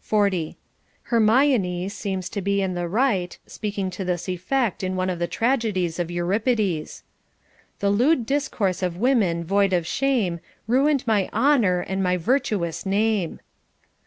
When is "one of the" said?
4.96-5.26